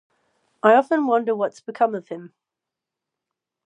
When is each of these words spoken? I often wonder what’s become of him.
I 0.63 0.73
often 0.73 1.05
wonder 1.05 1.35
what’s 1.35 1.59
become 1.59 1.93
of 1.93 2.07
him. 2.07 2.33